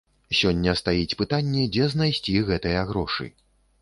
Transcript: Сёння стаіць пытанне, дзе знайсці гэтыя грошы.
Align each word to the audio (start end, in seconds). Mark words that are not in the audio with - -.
Сёння 0.37 0.73
стаіць 0.79 1.17
пытанне, 1.19 1.67
дзе 1.75 1.85
знайсці 1.93 2.43
гэтыя 2.51 2.81
грошы. 2.93 3.33